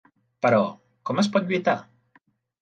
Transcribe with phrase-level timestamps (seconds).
[0.45, 0.61] Però,
[1.09, 1.77] com es pot lluitar?